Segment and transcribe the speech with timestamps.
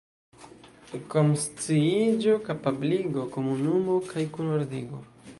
[1.15, 5.03] Konsciiĝo, kapabligo, komunumo kaj kunordigo.